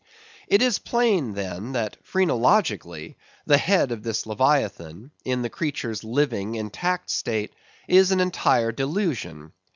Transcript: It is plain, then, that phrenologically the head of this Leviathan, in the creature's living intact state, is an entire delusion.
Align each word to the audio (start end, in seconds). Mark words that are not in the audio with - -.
It 0.47 0.63
is 0.63 0.79
plain, 0.79 1.35
then, 1.35 1.73
that 1.73 1.95
phrenologically 2.01 3.17
the 3.45 3.59
head 3.59 3.91
of 3.91 4.01
this 4.01 4.25
Leviathan, 4.25 5.11
in 5.25 5.43
the 5.43 5.49
creature's 5.51 6.03
living 6.03 6.55
intact 6.55 7.11
state, 7.11 7.53
is 7.87 8.11
an 8.11 8.19
entire 8.19 8.71
delusion. 8.71 9.53